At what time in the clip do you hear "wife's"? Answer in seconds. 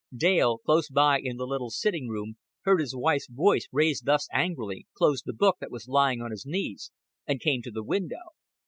2.95-3.27